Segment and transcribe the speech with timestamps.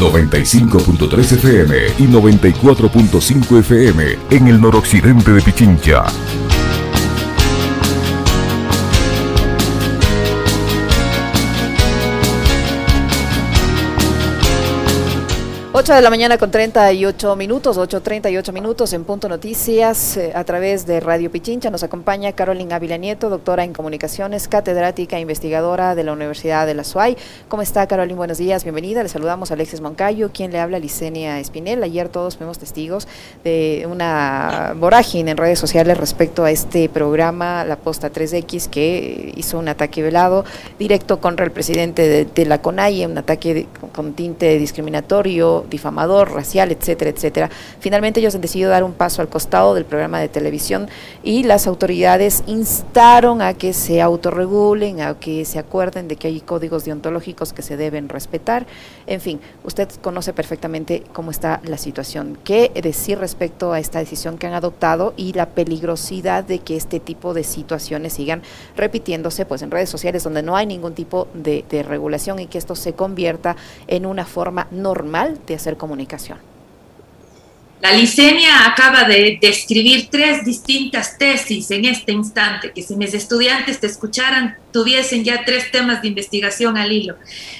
[0.00, 6.04] 95.3 FM y 94.5 FM en el noroccidente de Pichincha.
[15.76, 20.86] 8 de la mañana con 38 minutos, 8.38 minutos en Punto Noticias eh, a través
[20.86, 21.68] de Radio Pichincha.
[21.68, 26.74] Nos acompaña Carolina Ávila Nieto, doctora en comunicaciones, catedrática e investigadora de la Universidad de
[26.74, 27.16] la SUAY.
[27.48, 28.16] ¿Cómo está Carolina?
[28.16, 29.02] Buenos días, bienvenida.
[29.02, 31.82] Le saludamos a Alexis Moncayo, quien le habla Licenia Espinel.
[31.82, 33.08] Ayer todos fuimos testigos
[33.42, 39.58] de una vorágine en redes sociales respecto a este programa, La Posta 3X, que hizo
[39.58, 40.44] un ataque velado
[40.78, 46.72] directo contra el presidente de, de la CONAIE, un ataque con tinte discriminatorio difamador, racial,
[46.72, 47.50] etcétera, etcétera.
[47.80, 50.88] Finalmente ellos han decidido dar un paso al costado del programa de televisión
[51.22, 56.40] y las autoridades instaron a que se autorregulen, a que se acuerden de que hay
[56.40, 58.66] códigos deontológicos que se deben respetar.
[59.06, 62.38] En fin, usted conoce perfectamente cómo está la situación.
[62.44, 67.00] ¿Qué decir respecto a esta decisión que han adoptado y la peligrosidad de que este
[67.00, 68.42] tipo de situaciones sigan
[68.76, 72.58] repitiéndose pues en redes sociales donde no hay ningún tipo de, de regulación y que
[72.58, 76.38] esto se convierta en una forma normal de hacer comunicación.
[77.84, 83.78] La Licenia acaba de describir tres distintas tesis en este instante, que si mis estudiantes
[83.78, 87.16] te escucharan, tuviesen ya tres temas de investigación al hilo.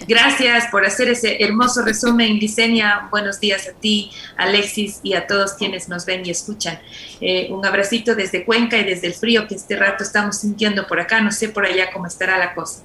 [0.09, 3.07] Gracias por hacer ese hermoso resumen, Licenia.
[3.11, 6.81] Buenos días a ti, Alexis, y a todos quienes nos ven y escuchan.
[7.21, 11.01] Eh, un abracito desde Cuenca y desde el frío que este rato estamos sintiendo por
[11.01, 11.21] acá.
[11.21, 12.83] No sé por allá cómo estará la cosa.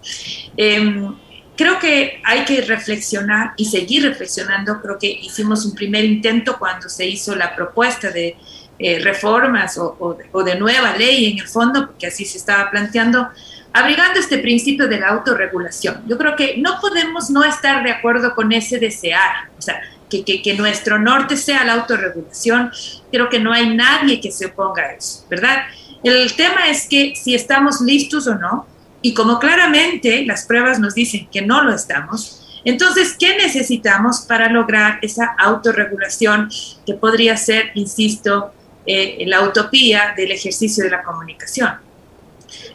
[0.58, 1.16] Em,
[1.60, 4.80] creo que hay que reflexionar y seguir reflexionando.
[4.82, 8.38] Creo que hicimos un primer intento cuando se hizo la propuesta de
[8.80, 13.28] eh, reformas o, de nueva ley en el fondo, porque así se estaba planteando,
[13.74, 16.02] abrigando este principio de la autorregulación.
[16.08, 20.24] Yo creo que no podemos no estar de acuerdo con ese desear, o sea, que,
[20.24, 22.72] que, nuestro norte sea la autorregulación.
[23.12, 25.64] Creo que no hay nadie que se oponga a eso, ¿verdad?
[26.04, 28.66] El tema es que si estamos listos o no,
[29.02, 34.50] y como claramente las pruebas nos dicen que no lo estamos, entonces, ¿qué necesitamos para
[34.50, 36.50] lograr esa autorregulación
[36.86, 38.54] que podría ser, insisto,
[38.86, 41.72] eh, la utopía del ejercicio de la comunicación?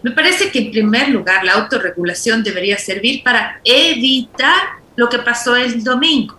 [0.03, 4.63] Me parece que en primer lugar la autorregulación debería servir para evitar
[4.97, 6.39] lo que pasó el domingo.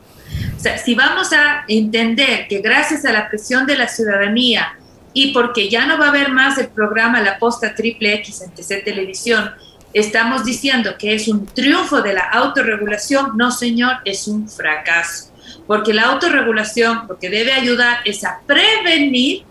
[0.57, 4.77] O sea, si vamos a entender que gracias a la presión de la ciudadanía
[5.13, 8.51] y porque ya no va a haber más el programa La Posta Triple X en
[8.51, 9.51] TC Televisión,
[9.95, 15.31] estamos diciendo que es un triunfo de la autorregulación, no señor, es un fracaso.
[15.65, 19.43] Porque la autorregulación lo que debe ayudar es a prevenir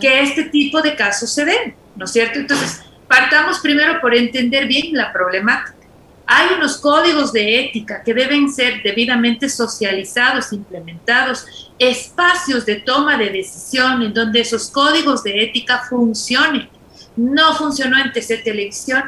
[0.00, 2.40] que este tipo de casos se den, ¿no es cierto?
[2.40, 5.76] Entonces, partamos primero por entender bien la problemática.
[6.26, 13.30] Hay unos códigos de ética que deben ser debidamente socializados, implementados, espacios de toma de
[13.30, 16.68] decisión en donde esos códigos de ética funcionen.
[17.14, 19.02] No funcionó en TC Televisión,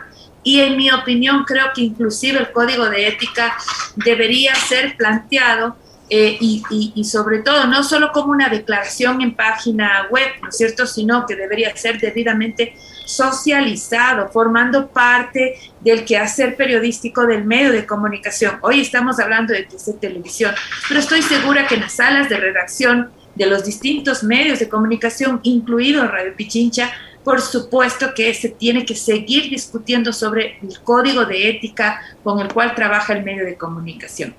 [0.45, 3.57] y en mi opinión creo que inclusive el código de ética
[3.97, 5.77] debería ser planteado
[6.11, 10.87] eh, y, sobre todo no solo como una declaración en página web, ¿no es cierto?,
[10.87, 18.59] sino que debería ser debidamente socializado, formando parte del quehacer periodístico del medio de comunicación.
[18.61, 20.55] Hoy estamos hablando de TC Televisión,
[20.89, 25.41] pero estoy segura que en las salas de redacción de los distintos medios de comunicación,
[25.43, 26.93] incluido Radio Pichincha,
[27.25, 32.53] por supuesto que se tiene que seguir discutiendo sobre el código de ética con el
[32.53, 34.35] cual trabaja el medio de comunicación.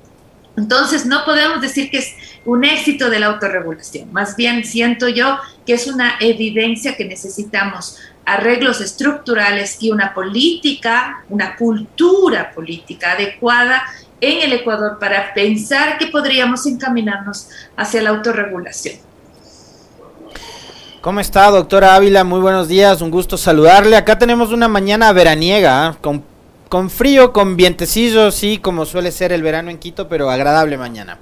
[0.55, 5.37] Entonces, no podemos decir que es un éxito de la autorregulación, más bien siento yo
[5.65, 13.83] que es una evidencia que necesitamos arreglos estructurales y una política, una cultura política adecuada
[14.21, 18.95] en el Ecuador para pensar que podríamos encaminarnos hacia la autorregulación.
[21.05, 22.23] ¿Cómo está, doctora Ávila?
[22.23, 23.95] Muy buenos días, un gusto saludarle.
[23.95, 25.97] Acá tenemos una mañana veraniega, ¿ah?
[26.01, 26.23] con,
[26.67, 31.19] con, frío, con vientecillo, sí, como suele ser el verano en Quito, pero agradable mañana.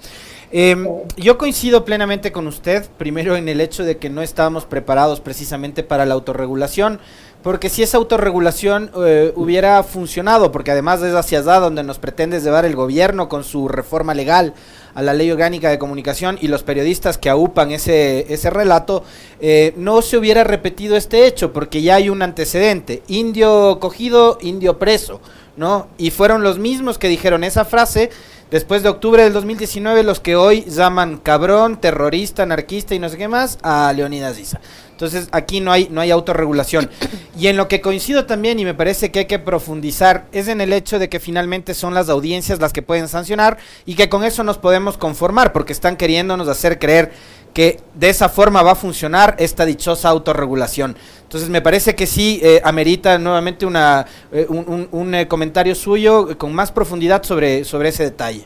[0.54, 0.88] Em,
[1.18, 5.84] yo coincido plenamente con usted, primero en el hecho de que no estábamos preparados precisamente
[5.84, 7.02] para la autorregulación,
[7.42, 12.40] porque si esa autorregulación eh, hubiera funcionado, porque además es hacia allá donde nos pretende
[12.40, 14.54] llevar el gobierno con su reforma legal,
[14.96, 19.04] a la ley orgánica de comunicación y los periodistas que aupan ese, ese relato,
[19.42, 24.78] eh, no se hubiera repetido este hecho, porque ya hay un antecedente, indio cogido, indio
[24.80, 25.20] preso,
[25.58, 25.88] ¿no?
[25.98, 28.10] Y fueron los mismos que dijeron esa frase
[28.54, 33.18] después de octubre del 2019, los que hoy llaman cabrón, terrorista, anarquista y no sé
[33.18, 34.62] qué más, a Leonidas Issa.
[34.92, 36.90] Entonces aquí no hay, no hay autorregulación.
[37.36, 40.62] Y en lo que coincido también, y me parece que hay que profundizar, es en
[40.62, 43.58] el hecho de que finalmente son las audiencias las que pueden sancionar
[43.88, 47.12] y que con eso nos podemos conformar, porque están queriéndonos hacer creer
[47.54, 50.96] que de esa forma va a funcionar esta dichosa autorregulación.
[51.22, 56.54] Entonces me parece que sí eh, amerita nuevamente una, eh, un, eh, comentario suyo con
[56.54, 58.46] más profundidad sobre, sobre ese detalle.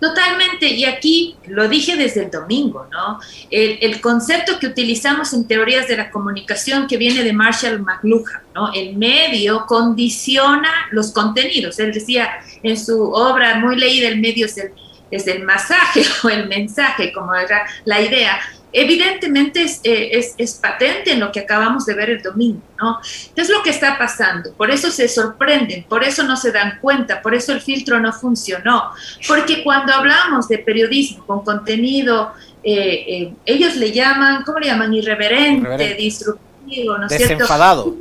[0.00, 3.18] Totalmente, y aquí lo dije desde el domingo, ¿no?
[3.50, 8.72] El, concepto que utilizamos en teorías de la comunicación que viene de Marshall McLuhan, ¿no?
[8.72, 11.80] El medio condiciona los contenidos.
[11.80, 12.28] Él decía
[12.62, 14.72] en su obra muy leída, el medio es el,
[15.10, 18.40] es el masaje o el mensaje, como era la idea
[18.72, 22.98] evidentemente eh, es, es, patente en lo que acabamos de ver el domingo, ¿no?
[23.34, 24.52] ¿Qué es lo que está pasando?
[24.52, 28.12] Por eso se sorprenden, por eso no se dan cuenta, por eso el filtro no
[28.12, 28.90] funcionó,
[29.26, 32.32] porque cuando hablamos de periodismo con contenido,
[32.62, 34.92] eh, eh, ellos le llaman, ¿cómo le llaman?
[34.92, 37.96] Irreverente, disruptivo, ¿no es Desenfadado.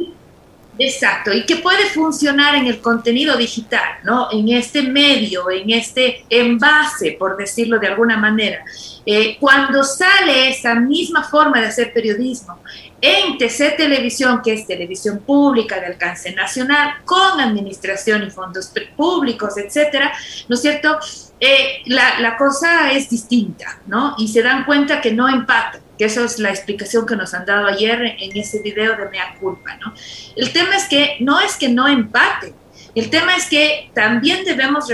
[0.79, 4.27] Exacto, y que puede funcionar en el contenido digital, ¿no?
[4.31, 8.63] En este medio, en este envase, por decirlo de alguna manera.
[9.05, 12.59] Eh, cuando sale esa misma forma de hacer periodismo
[13.01, 19.57] en TC Televisión, que es televisión pública de alcance nacional, con administración y fondos públicos,
[19.57, 20.11] etcétera,
[20.47, 20.97] ¿no es cierto?
[21.39, 24.15] Eh, la, la, cosa es distinta, ¿no?
[24.17, 27.45] Y se dan cuenta que no empatan que eso es la explicación que nos han
[27.45, 29.93] dado ayer en ese video de Mea Culpa, ¿no?
[30.35, 32.53] El tema es que no es que no empate,
[32.95, 34.87] el tema es que también debemos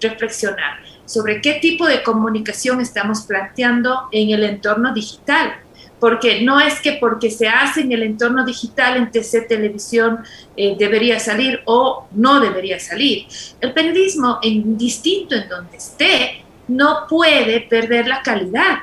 [0.00, 5.54] reflexionar sobre qué tipo de comunicación estamos planteando en el entorno digital,
[6.00, 10.20] porque no es que porque se hace en el entorno digital en TC Televisión
[10.56, 13.26] eh, debería salir o no debería salir.
[13.60, 18.78] El periodismo, en distinto en donde esté, no puede perder la calidad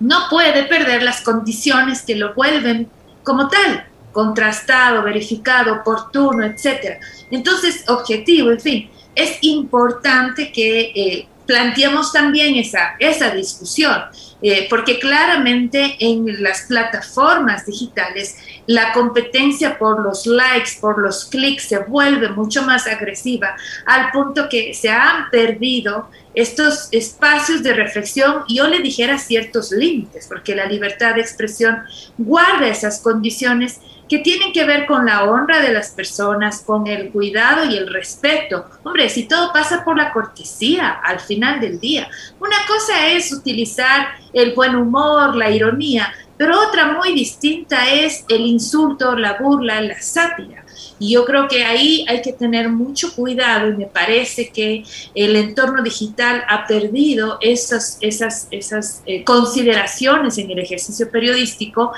[0.00, 2.88] no puede perder las condiciones que lo vuelven
[3.22, 6.98] como tal, contrastado, verificado, oportuno, etc.
[7.30, 14.02] Entonces, objetivo, en fin, es importante que eh, planteemos también esa, esa discusión,
[14.42, 18.36] eh, porque claramente en las plataformas digitales
[18.66, 23.56] la competencia por los likes, por los clics se vuelve mucho más agresiva,
[23.86, 30.26] al punto que se han perdido estos espacios de reflexión, yo le dijera ciertos límites,
[30.26, 31.78] porque la libertad de expresión
[32.18, 37.10] guarda esas condiciones que tienen que ver con la honra de las personas, con el
[37.10, 38.66] cuidado y el respeto.
[38.82, 42.08] Hombre, si todo pasa por la cortesía al final del día.
[42.40, 48.42] Una cosa es utilizar el buen humor, la ironía, pero otra muy distinta es el
[48.42, 50.63] insulto, la burla, la sátira.
[50.98, 55.36] Y yo creo que ahí hay que tener mucho cuidado y me parece que el
[55.36, 61.92] entorno digital ha perdido esas, esas, esas eh, consideraciones en el ejercicio periodístico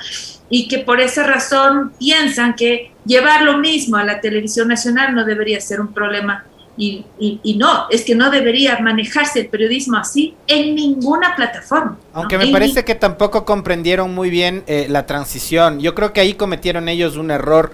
[0.48, 5.24] y que por esa razón piensan que llevar lo mismo a la televisión nacional no
[5.24, 6.44] debería ser un problema
[6.78, 11.98] y, y, no, es que no debería manejarse el periodismo así en ninguna plataforma.
[12.12, 15.80] Aunque me parece que tampoco comprendieron muy bien eh, la transición.
[15.80, 17.72] Yo creo que ahí cometieron ellos un error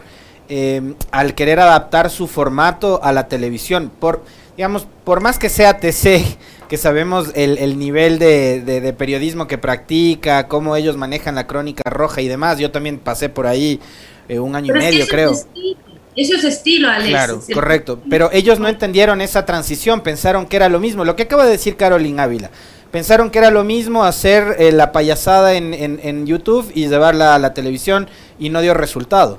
[0.55, 0.83] eh,
[1.13, 3.91] al querer adaptar su formato a la televisión.
[3.99, 4.23] Por,
[4.55, 6.37] digamos, por más que sea TC,
[6.69, 12.29] que sabemos el, nivel de, periodismo que practica, cómo ellos manejan la crónica roja y
[12.29, 13.81] demás, yo también pasé por ahí
[14.29, 15.33] eh, un año y medio, creo.
[16.15, 17.09] Eso es estilo, Alex.
[17.09, 18.03] Claro, correcto.
[18.11, 21.07] Pero ellos no entendieron esa transición, pensaron que era lo mismo.
[21.07, 22.51] Lo que acaba de decir Carolyn Ávila.
[22.91, 27.39] Pensaron que era lo mismo hacer eh, la payasada en, en, YouTube y llevarla a
[27.39, 28.07] la televisión
[28.39, 29.39] y no dio resultado.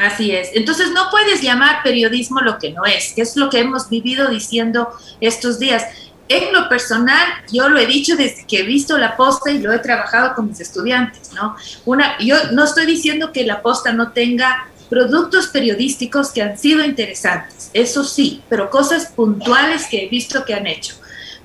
[0.00, 0.48] Así es.
[0.54, 4.28] Entonces no puedes llamar periodismo lo que no es, que es lo que hemos vivido
[4.28, 4.88] diciendo
[5.20, 5.84] estos días.
[6.28, 9.72] En lo personal, yo lo he dicho desde que he visto la posta y lo
[9.72, 11.56] he trabajado con mis estudiantes, ¿no?
[11.84, 16.84] Una, yo no estoy diciendo que la posta no tenga productos periodísticos que han sido
[16.84, 20.94] interesantes, eso sí, pero cosas puntuales que he visto que han hecho.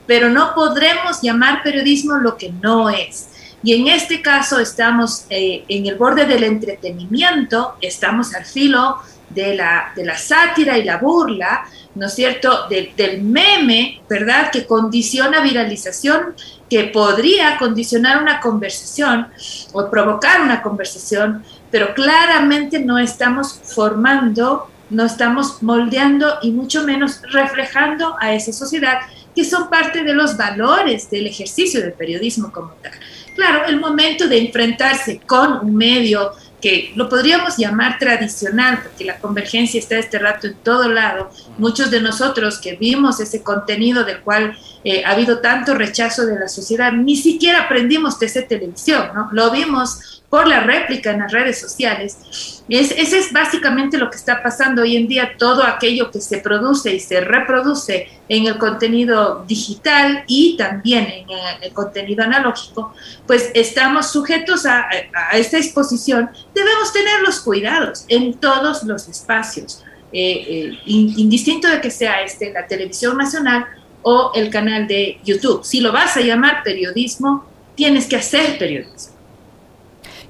[0.08, 3.28] Pero no podremos llamar periodismo lo que no es.
[3.66, 8.98] Y en este caso estamos eh, en el borde del entretenimiento, estamos al filo
[9.32, 14.68] de la, de la sátira y la burla, ¿no es cierto?, del meme, ¿verdad?, que
[14.68, 16.36] condiciona viralización,
[16.70, 19.30] que podría condicionar una conversación
[19.74, 27.20] o provocar una conversación, pero claramente no estamos formando, no estamos moldeando y mucho menos
[27.32, 29.00] reflejando a esa sociedad
[29.36, 32.94] que son parte de los valores del ejercicio del periodismo como tal.
[33.36, 39.20] Claro, el momento de enfrentarse con un medio que lo podríamos llamar tradicional, porque la
[39.20, 41.30] convergencia está este rato en todo lado.
[41.58, 46.40] Muchos de nosotros que vimos ese contenido del cual eh, ha habido tanto rechazo de
[46.40, 49.30] la sociedad, ni siquiera aprendimos de esa televisión, ¿no?
[49.32, 52.64] Lo vimos por la réplica en las redes sociales.
[52.68, 56.40] Es, ese es básicamente lo que está pasando hoy en día, todo aquello que se
[56.40, 61.28] produce y se reproduce en el contenido digital y también en
[61.62, 62.94] el contenido analógico,
[63.28, 69.84] pues estamos sujetos a, a esta exposición, debemos tener los cuidados en todos los espacios,
[70.12, 73.66] eh, eh, indistinto de que sea este la televisión nacional
[74.02, 75.64] o el canal de YouTube.
[75.64, 79.15] Si lo vas a llamar periodismo, tienes que hacer periodismo.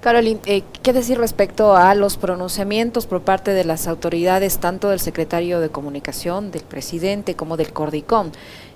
[0.06, 5.00] Carolyn, eh, ¿qué decir respecto a los pronunciamientos por parte de las autoridades, tanto del
[5.00, 8.30] secretario de Comunicación, del presidente, como del Cordicom?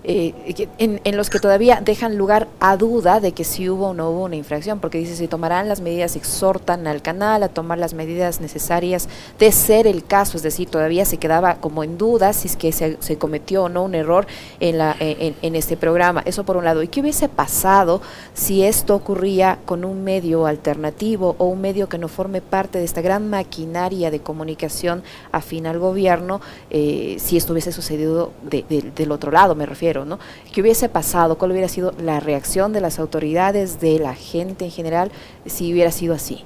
[0.06, 0.34] Eh,
[0.78, 4.24] en, los que todavía dejan lugar a duda de que si hubo o no hubo
[4.24, 8.40] una infracción, porque dice, si tomarán las medidas, exhortan al canal a tomar las medidas
[8.40, 12.56] necesarias de ser el caso, es decir, todavía se quedaba como en duda si es
[12.56, 14.26] que se, cometió o no un error
[14.62, 16.22] en, la, en, en, este programa.
[16.26, 16.82] Eso por un lado.
[16.82, 18.02] ¿Y qué hubiese pasado
[18.34, 22.86] si esto ocurría con un medio alternativo o un medio que no forme parte de
[22.86, 25.04] esta gran maquinaria de comunicación
[25.34, 26.40] afín al gobierno,
[26.70, 29.89] eh, si esto hubiese sucedido del otro lado, me refiero?
[29.94, 30.20] ¿No?
[30.54, 31.38] ¿Qué hubiese pasado?
[31.38, 35.12] ¿Cuál hubiera sido la reacción de las autoridades, de la gente en general,
[35.46, 36.44] si hubiera sido así?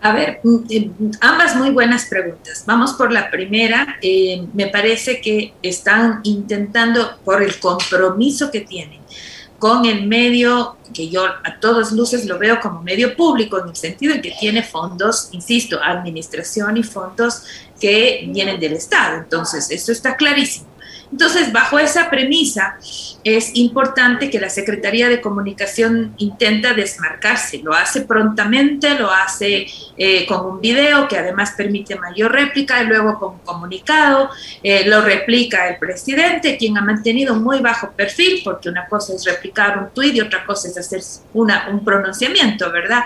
[0.00, 2.64] A ver, mm, eh, ambas muy buenas preguntas.
[2.66, 3.98] Vamos por la primera.
[4.02, 9.00] Eh, me parece que están intentando, por el compromiso que tienen
[9.62, 13.76] con el medio, que yo a todas luces lo veo como medio público, en el
[13.76, 17.44] sentido en que tiene fondos, insisto, administración y fondos
[17.80, 19.18] que vienen del Estado.
[19.18, 20.66] Entonces, esto está clarísimo.
[21.12, 22.76] Entonces, bajo esa premisa,
[23.24, 27.58] es importante que la Secretaría de Comunicación intenta desmarcarse.
[27.62, 32.86] Lo hace prontamente, lo hace eh, con un video que además permite mayor réplica y
[32.86, 34.30] luego con un comunicado.
[34.62, 39.24] Eh, lo replica el presidente, quien ha mantenido muy bajo perfil, porque una cosa es
[39.24, 41.00] replicar un tuit y otra cosa es hacer
[41.32, 43.04] una, un pronunciamiento, ¿verdad?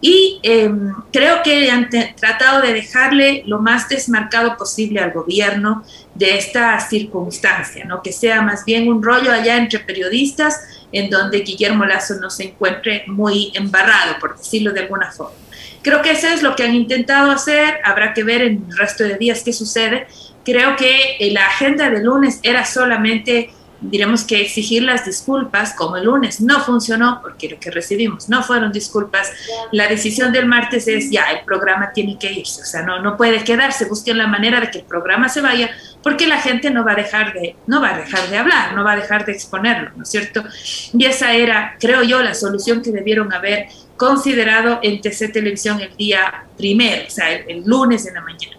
[0.00, 5.84] Y em, creo que han tratado de dejarle lo más desmarcado posible al gobierno
[6.14, 8.02] de esta circunstancia, ¿no?
[8.02, 12.44] que sea más bien un rollo allá entre periodistas en donde Guillermo Lazo no se
[12.44, 15.36] encuentre muy embarrado, por decirlo de alguna forma.
[15.82, 19.04] Creo que eso es lo que han intentado hacer, habrá que ver en el resto
[19.04, 20.06] de días qué sucede.
[20.44, 23.50] Creo que la agenda de lunes era solamente
[23.80, 28.42] diremos que exigir las disculpas, como el lunes no funcionó, porque lo que recibimos no
[28.42, 29.30] fueron disculpas,
[29.72, 33.16] la decisión del martes es ya, el programa tiene que irse, o sea, no, no
[33.16, 35.70] puede quedarse, busquen la manera de que el programa se vaya,
[36.02, 38.84] porque la gente no va a dejar de, no va a dejar de hablar, no
[38.84, 40.44] va a dejar de exponerlo, ¿no es cierto?
[40.92, 45.94] Y esa era, creo yo, la solución que debieron haber considerado en TC Televisión el
[45.96, 48.57] día primero, o sea, el lunes en la mañana.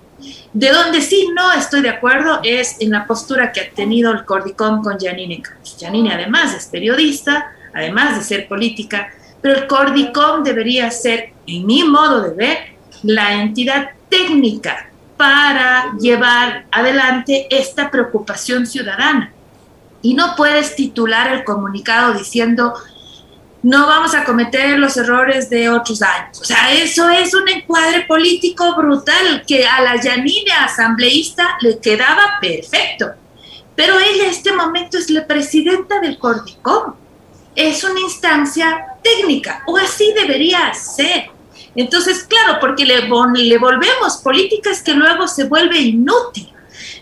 [0.53, 4.25] De donde sí no estoy de acuerdo es en la postura que ha tenido el
[4.25, 5.77] Cordicom con Janine Cruz.
[5.79, 9.09] Janine además es periodista, además de ser política,
[9.41, 12.57] pero el Cordicom debería ser, en mi modo de ver,
[13.03, 19.31] la entidad técnica para llevar adelante esta preocupación ciudadana.
[20.01, 22.73] Y no puedes titular el comunicado diciendo
[23.61, 26.39] no vamos a cometer los errores de otros años.
[26.39, 32.39] O sea, eso es un encuadre político brutal que a la Yanina asambleísta le quedaba
[32.39, 33.11] perfecto.
[33.75, 36.95] Pero ella en este momento es la presidenta del Cordicom.
[37.55, 41.29] Es una instancia técnica, o así debería ser.
[41.75, 46.49] Entonces, claro, porque le, le volvemos políticas que luego se vuelve inútil.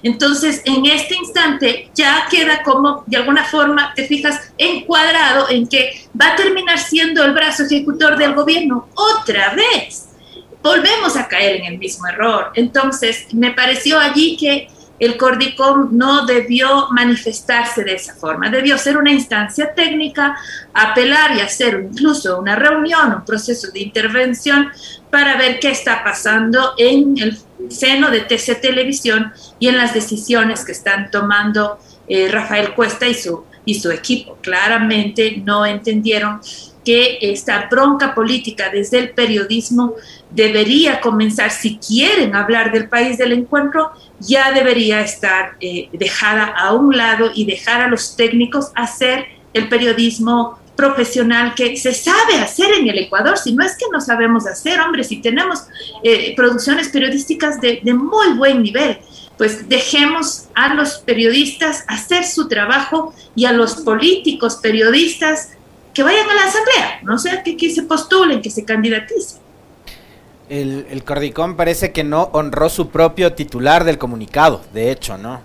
[0.08, 6.08] Entonces, en este instante ya queda como, de alguna forma, te fijas, encuadrado en que
[6.20, 10.08] va a terminar siendo el brazo ejecutor del gobierno otra vez.
[10.64, 12.52] Volvemos a caer en el mismo error.
[12.56, 18.98] Entonces, me pareció allí que el Cordicom no debió manifestarse de esa forma, debió ser
[18.98, 20.38] una instancia técnica,
[20.74, 24.72] apelar y hacer incluso una reunión, un proceso de intervención
[25.12, 27.38] para ver qué está pasando en el
[27.70, 33.14] seno de TC Televisión y en las decisiones que están tomando eh, Rafael Cuesta y
[33.14, 34.38] su, y su equipo.
[34.42, 36.40] Claramente no entendieron
[36.86, 39.96] que esta bronca política desde el periodismo
[40.30, 46.72] debería comenzar, si quieren hablar del país del encuentro, ya debería estar eh, dejada a
[46.74, 52.72] un lado y dejar a los técnicos hacer el periodismo profesional que se sabe hacer
[52.80, 55.64] en el Ecuador, si no es que no sabemos hacer, hombre, si tenemos
[56.04, 59.00] eh, producciones periodísticas de, muy buen nivel,
[59.38, 65.50] pues dejemos a los periodistas hacer su trabajo y a los políticos periodistas
[65.94, 69.40] que vayan a la asamblea, no sea que, que se postulen, que se candidaticen.
[70.48, 75.42] El Cordicón parece que no honró su propio titular del comunicado, de hecho, ¿no?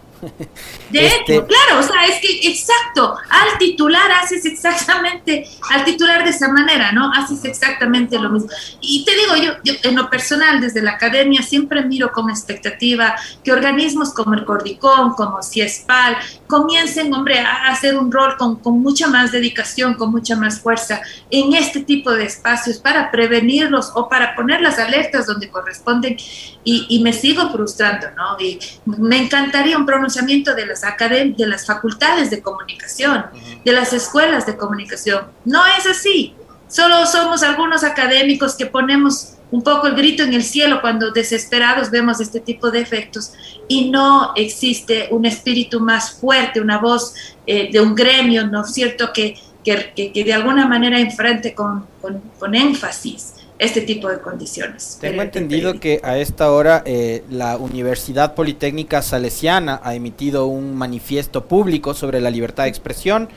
[0.90, 6.22] De este hecho, claro, o sea, es que exacto, al titular haces exactamente, al titular
[6.22, 7.10] de esa manera, ¿no?
[7.12, 8.48] Haces exactamente lo mismo.
[8.80, 13.16] Y te digo, yo, yo en lo personal, desde la academia, siempre miro con expectativa
[13.42, 18.80] que organismos como el Cordicón, como CIESPAL, comiencen, hombre, a hacer un rol con, con
[18.80, 21.00] mucha más dedicación, con mucha más fuerza
[21.30, 26.16] en este tipo de espacios para prevenirlos o para poner las alertas donde corresponden.
[26.64, 28.38] Y, y me sigo frustrando, ¿no?
[28.38, 30.11] Y me encantaría un pronunciamiento
[30.54, 33.26] de las, de las facultades de comunicación,
[33.64, 35.26] de las escuelas de comunicación.
[35.44, 36.34] No es así.
[36.68, 41.90] Solo somos algunos académicos que ponemos un poco el grito en el cielo cuando desesperados
[41.90, 43.32] vemos este tipo de efectos
[43.68, 47.14] y no existe un espíritu más fuerte, una voz
[47.46, 51.86] eh, de un gremio, ¿no es cierto?, que, que, que de alguna manera enfrente con,
[52.00, 54.98] con, con énfasis este tipo de condiciones.
[55.00, 61.44] Tengo entendido que a esta hora eh, la Universidad Politécnica Salesiana ha emitido un manifiesto
[61.46, 63.28] público sobre la libertad de expresión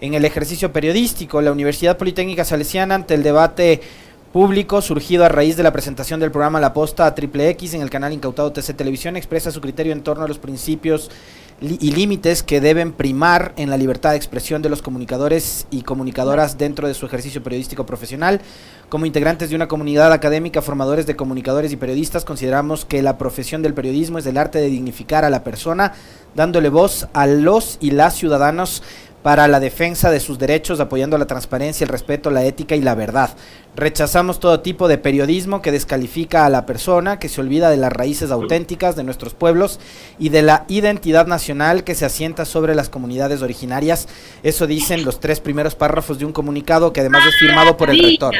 [0.00, 1.40] en el ejercicio periodístico.
[1.40, 3.80] La Universidad Politécnica Salesiana ante el debate
[4.32, 7.80] público surgido a raíz de la presentación del programa La Posta a Triple X en
[7.80, 11.08] el canal Incautado TC Televisión expresa su criterio en torno a los principios
[11.60, 16.56] y límites que deben primar en la libertad de expresión de los comunicadores y comunicadoras
[16.56, 18.40] dentro de su ejercicio periodístico profesional.
[18.88, 23.60] Como integrantes de una comunidad académica, formadores de comunicadores y periodistas, consideramos que la profesión
[23.62, 25.94] del periodismo es el arte de dignificar a la persona,
[26.36, 28.82] dándole voz a los y las ciudadanos
[29.22, 32.94] para la defensa de sus derechos, apoyando la transparencia, el respeto, la ética y la
[32.94, 33.30] verdad.
[33.78, 37.92] Rechazamos todo tipo de periodismo que descalifica a la persona, que se olvida de las
[37.92, 39.78] raíces auténticas de nuestros pueblos
[40.18, 44.08] y de la identidad nacional que se asienta sobre las comunidades originarias.
[44.42, 48.02] Eso dicen los tres primeros párrafos de un comunicado que además es firmado por el
[48.02, 48.34] rector.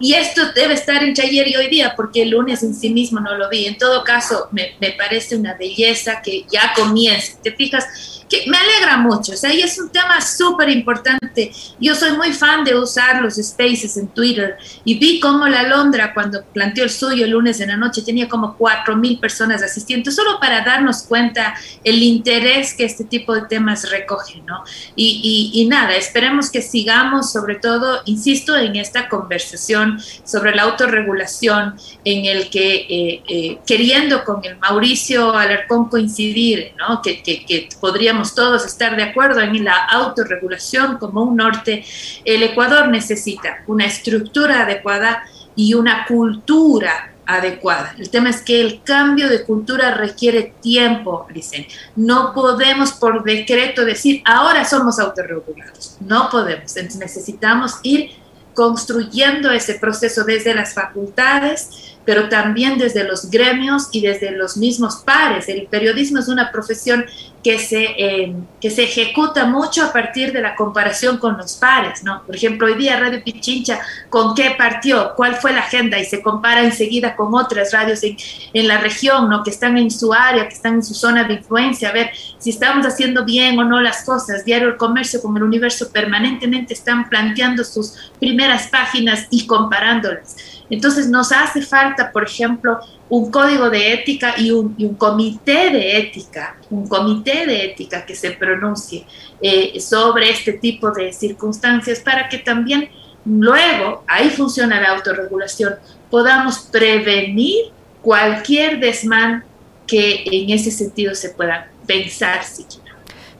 [0.00, 3.20] Y esto debe estar entre ayer y hoy día, porque el lunes en sí mismo
[3.20, 3.66] no lo vi.
[3.66, 7.36] En todo caso, me, me parece una belleza que ya comience.
[7.42, 8.23] ¿Te fijas?
[8.42, 11.52] Que me alegra mucho, o sea, y es un tema súper importante.
[11.80, 16.12] Yo soy muy fan de usar los spaces en Twitter y vi cómo la Londra,
[16.14, 20.10] cuando planteó el suyo el lunes en la noche, tenía como cuatro mil personas asistiendo,
[20.10, 24.64] solo para darnos cuenta el interés que este tipo de temas recogen, ¿no?
[24.96, 31.74] Y, y, nada, esperemos que sigamos, sobre todo, insisto, en esta conversación sobre la autorregulación,
[32.04, 37.00] en el que, eh, eh, queriendo con el Mauricio Alarcón coincidir, ¿no?
[37.02, 41.84] Que, que, que podríamos todos estar de acuerdo en la autorregulación como un norte,
[42.24, 45.24] el Ecuador necesita una estructura adecuada
[45.56, 47.94] y una cultura adecuada.
[47.98, 51.66] El tema es que el cambio de cultura requiere tiempo, dicen.
[51.96, 55.96] No podemos por decreto decir, ahora somos autorregulados.
[56.00, 56.74] No podemos.
[56.76, 58.10] necesitamos ir
[58.54, 64.96] construyendo ese proceso desde las facultades, pero también desde los gremios y desde los mismos
[64.96, 65.48] pares.
[65.48, 67.06] El periodismo es una profesión
[67.42, 72.02] que se, eh, que se ejecuta mucho a partir de la comparación con los pares,
[72.02, 72.22] ¿no?
[72.24, 75.12] Por ejemplo, hoy día Radio Pichincha, ¿con qué partió?
[75.14, 75.98] ¿Cuál fue la agenda?
[75.98, 78.16] Y se compara enseguida con otras radios en,
[78.54, 79.42] en la región, ¿no?
[79.42, 82.48] Que están en su área, que están en su zona de influencia, a ver si
[82.48, 84.44] estamos haciendo bien o no las cosas.
[84.46, 90.53] Diario El Comercio con el Universo permanentemente están planteando sus primeras páginas y comparándolas.
[90.70, 96.56] Entonces nos hace falta, por ejemplo, un código de ética y un, comité de ética,
[96.70, 99.06] un comité de ética que se pronuncie
[99.40, 102.88] eh, sobre este tipo de circunstancias para que también
[103.24, 105.74] luego, ahí funciona la autorregulación,
[106.10, 107.72] podamos prevenir
[108.02, 109.44] cualquier desmán
[109.86, 112.84] que en ese sentido se pueda pensar siquiera.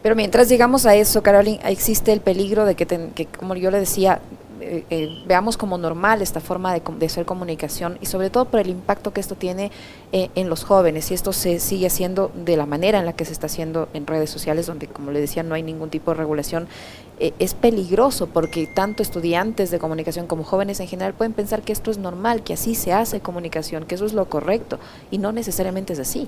[0.03, 3.81] Pero mientras llegamos a eso, Carolina, existe el peligro de que, que, como yo le
[3.81, 4.21] decía,
[4.65, 8.61] eh, eh, veamos como normal esta forma de, de, hacer comunicación y sobre todo por
[8.61, 9.71] el impacto que esto tiene
[10.13, 13.27] eh, en los jóvenes y esto se sigue haciendo de la manera en la que
[13.27, 16.17] se está haciendo en redes sociales donde como le decía no hay ningún tipo de
[16.17, 16.67] regulación
[17.21, 21.93] es peligroso porque tanto estudiantes de comunicación como jóvenes en general pueden pensar que esto
[21.93, 24.81] es normal, que así se hace comunicación, que eso es lo correcto
[25.13, 26.27] y no necesariamente es así.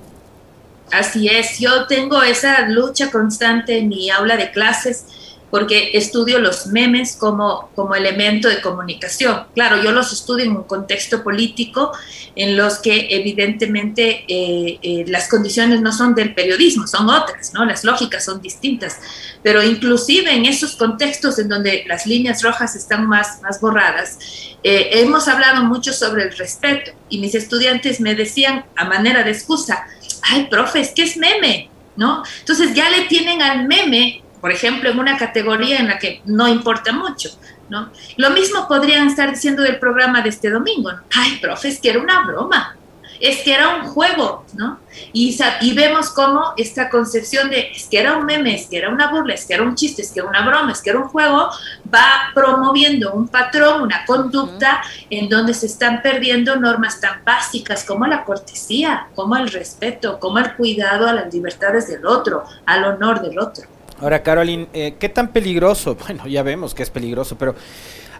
[0.91, 6.67] Así es, yo tengo esa lucha constante en mi aula de clases porque estudio los
[6.67, 9.45] memes como, como elemento de comunicación.
[9.53, 11.93] Claro, yo los estudio en un contexto político
[12.35, 17.65] en los que evidentemente eh, eh, las condiciones no son del periodismo, son otras, ¿no?
[17.65, 18.99] Las lógicas son distintas,
[19.41, 24.19] pero inclusive en esos contextos en donde las líneas rojas están más, más borradas,
[24.63, 29.31] eh, hemos hablado mucho sobre el respeto y mis estudiantes me decían a manera de
[29.31, 29.87] excusa,
[30.23, 32.23] ay, profe, es que es meme, ¿no?
[32.39, 36.47] Entonces ya le tienen al meme por ejemplo, en una categoría en la que no
[36.47, 37.29] importa mucho.
[37.69, 37.89] ¿no?
[38.17, 41.01] Lo mismo podrían estar diciendo del programa de este domingo, ¿no?
[41.13, 42.77] Ay, profe, es que era una broma,
[43.19, 44.79] es que era un juego, ¿no?
[45.11, 48.89] Y, y vemos cómo esta concepción de es que era un meme, es que era
[48.89, 50.99] una burla, es que era un chiste, es que era una broma, es que era
[50.99, 51.49] un juego,
[51.93, 58.05] va promoviendo un patrón, una conducta en donde se están perdiendo normas tan básicas como
[58.07, 63.21] la cortesía, como el respeto, como el cuidado a las libertades del otro, al honor
[63.21, 63.76] del otro.
[63.99, 65.97] Ahora, Caroline, eh, ¿qué tan peligroso?
[66.07, 67.55] Bueno, ya vemos que es peligroso, pero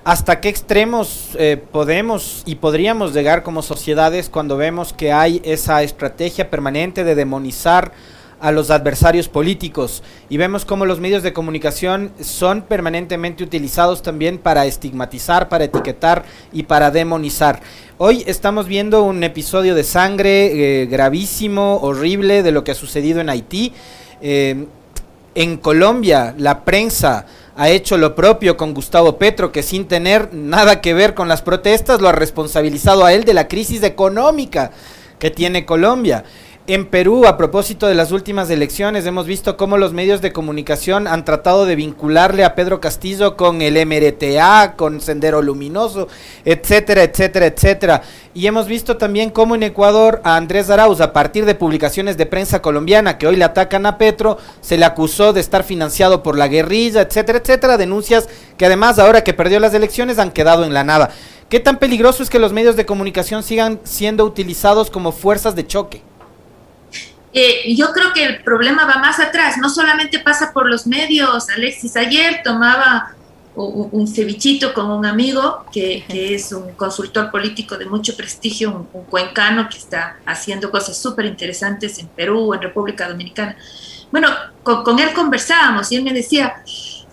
[0.04, 5.84] ¿hasta qué extremos eh, podemos y podríamos llegar como sociedades cuando vemos que hay esa
[5.84, 7.92] estrategia permanente de demonizar
[8.40, 14.38] a los adversarios políticos y vemos cómo los medios de comunicación son permanentemente utilizados también
[14.38, 17.62] para estigmatizar, para etiquetar y para demonizar.
[18.00, 23.22] Hoy estamos viendo un episodio de sangre eh, gravísimo, horrible de lo que ha sucedido
[23.22, 23.74] en Haití.
[25.39, 30.82] En Colombia, la prensa ha hecho lo propio con Gustavo Petro, que sin tener nada
[30.82, 34.71] que ver con las protestas, lo ha responsabilizado a él de la crisis económica
[35.19, 36.23] que tiene Colombia.
[36.70, 41.08] En Perú, a propósito de las últimas elecciones, hemos visto cómo los medios de comunicación
[41.08, 46.10] han tratado de vincularle a Pedro Castillo con el MRTA, con Sendero Luminoso,
[46.44, 48.02] etcétera, etcétera, etcétera.
[48.34, 52.26] Y hemos visto también cómo en Ecuador a Andrés Arauz, a partir de publicaciones de
[52.26, 56.38] prensa colombiana que hoy le atacan a Petro, se le acusó de estar financiado por
[56.38, 57.78] la guerrilla, etcétera, etcétera.
[57.78, 58.28] Denuncias
[58.58, 61.12] que además ahora que perdió las elecciones han quedado en la nada.
[61.48, 65.66] ¿Qué tan peligroso es que los medios de comunicación sigan siendo utilizados como fuerzas de
[65.66, 66.04] choque?
[67.39, 71.52] Eh, yo creo que el problema va más atrás, no solamente pasa por los medios.
[71.52, 73.13] Alexis, ayer tomaba
[73.54, 79.69] un, cevichito con un amigo que, es un consultor político de mucho prestigio, un, cuencano
[79.69, 83.56] que está haciendo cosas súper interesantes en Perú, en República Dominicana.
[84.12, 84.30] Bueno,
[84.63, 86.63] con, él conversábamos y él me decía,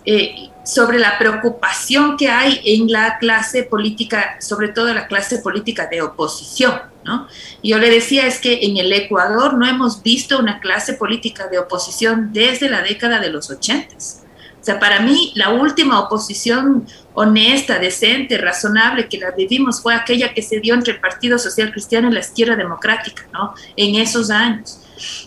[0.05, 5.87] eh, sobre la preocupación que hay en la clase política, sobre todo la clase política
[5.87, 6.81] de oposición.
[7.03, 7.27] ¿no?
[7.63, 11.59] Yo le decía es que en el Ecuador no hemos visto una clase política de
[11.59, 14.23] oposición desde la década de los ochentas.
[14.59, 20.33] O sea, para mí la última oposición honesta, decente, razonable que la vivimos fue aquella
[20.33, 23.53] que se dio entre el Partido Social Cristiano y la izquierda democrática, ¿no?
[23.77, 24.79] En esos años.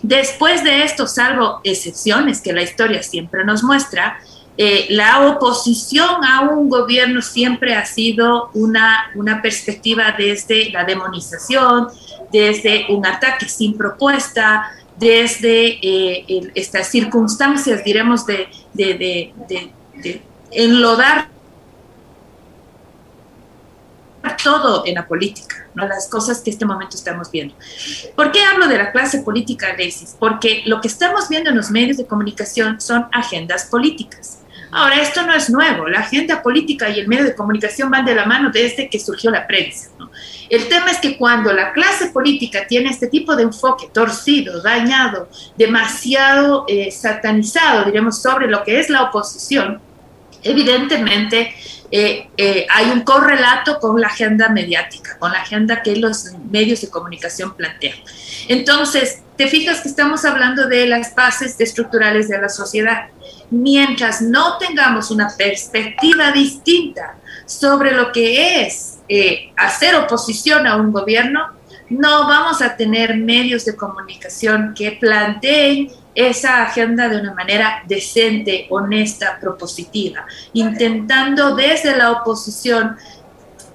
[0.02, 4.18] Después de esto, salvo excepciones que la historia siempre nos muestra,
[4.58, 11.88] eh, la oposición a un gobierno siempre ha sido una, una perspectiva desde la demonización,
[12.32, 21.28] desde un ataque sin propuesta, desde eh, estas circunstancias, diremos, de, de, de enlodar
[24.42, 25.86] todo en la política, ¿no?
[25.86, 27.54] las cosas que este momento estamos viendo.
[28.14, 30.16] ¿Por qué hablo de la clase política, Alexis?
[30.18, 34.37] Porque lo que estamos viendo en los medios de comunicación son agendas políticas.
[34.70, 38.14] Ahora, esto no es nuevo, la agenda política y el medio de comunicación van de
[38.14, 39.90] la mano desde que surgió la prensa.
[40.50, 45.28] El tema es que cuando la clase política tiene este tipo de enfoque torcido, dañado,
[45.56, 49.80] demasiado eh, satanizado, diremos, sobre lo que es la oposición,
[50.42, 51.54] evidentemente
[51.90, 56.80] eh, eh, hay un correlato con la agenda mediática, con la agenda que los medios
[56.82, 57.98] de comunicación plantean.
[58.48, 63.06] Entonces, te fijas que estamos hablando de las bases estructurales de la sociedad
[63.50, 70.92] mientras no tengamos una perspectiva distinta sobre lo que es eh, hacer oposición a un
[70.92, 71.52] gobierno,
[71.88, 78.66] no vamos a tener medios de comunicación que planteen esa agenda de una manera decente,
[78.70, 82.96] honesta, propositiva, intentando desde la oposición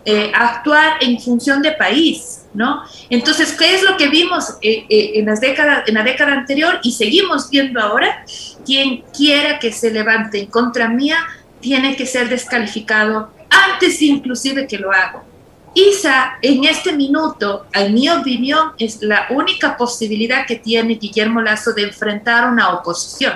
[0.06, 2.84] eh, actuar en función de país, ¿no?
[3.10, 6.92] Entonces, ¿qué es lo que vimos eh, en, las décadas, en la década anterior y
[6.92, 8.26] seguimos viendo ahora?
[8.66, 11.18] quien quiera que se levante en contra mía
[11.60, 15.24] tiene que ser descalificado antes inclusive que lo haga.
[15.74, 21.74] Isa, en este minuto, en mi opinión, es la única posibilidad que tiene Guillermo Lazo
[21.74, 23.34] de enfrentar una oposición.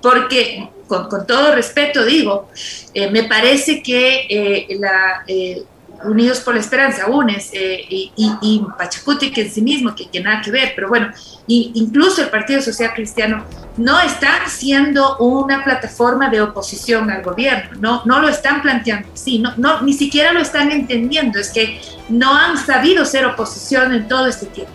[0.00, 2.48] Porque, con, todo respeto digo,
[2.94, 5.64] eh, me parece que eh, la, eh,
[6.04, 10.20] Unidos por la Esperanza, UNES eh, y, y, Pachacuti, que en sí mismo, que, que
[10.20, 11.10] nada que ver, pero bueno,
[11.46, 13.44] incluso el Partido Social Cristiano
[13.76, 19.38] no están siendo una plataforma de oposición al gobierno, no, no lo están planteando así,
[19.38, 24.08] no, no, ni siquiera lo están entendiendo, es que no han sabido ser oposición en
[24.08, 24.72] todo este tiempo.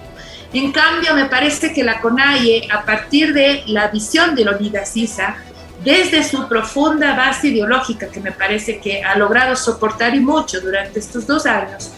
[0.53, 5.37] En cambio, me parece que la CONAIE, a partir de la visión de Leonidas Sisa,
[5.83, 10.99] desde su profunda base ideológica, que me parece que ha logrado soportar y mucho durante
[10.99, 11.91] estos dos años,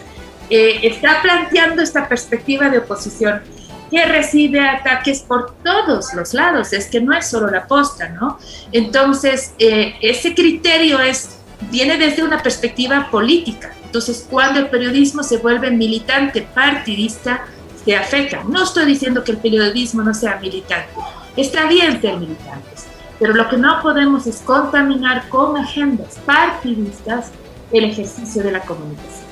[0.49, 3.41] eh, está planteando esta perspectiva de oposición
[3.89, 8.39] que recibe ataques por todos los lados, es que no es solo la posta, ¿no?
[8.71, 11.37] Entonces, eh, ese criterio es
[11.69, 13.73] viene desde una perspectiva política.
[13.85, 17.45] Entonces, cuando el periodismo se vuelve militante, partidista,
[17.83, 18.43] se afecta.
[18.47, 20.89] No estoy diciendo que el periodismo no sea militante,
[21.35, 22.85] está bien ser militantes,
[23.19, 27.31] pero lo que no podemos es contaminar con agendas partidistas
[27.71, 29.23] el ejercicio de la comunicación.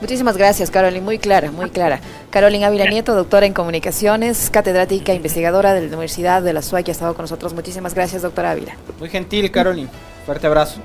[0.00, 1.02] Muchísimas gracias, Carolina.
[1.02, 2.00] Muy clara, muy clara.
[2.30, 6.84] Carolina Ávila Nieto, doctora en comunicaciones, catedrática e investigadora de la Universidad de la SUAY,
[6.84, 7.54] que ha estado con nosotros.
[7.54, 8.76] Muchísimas gracias, doctora Ávila.
[8.98, 9.88] Muy gentil, Carolina.
[10.26, 10.80] Fuerte abrazo.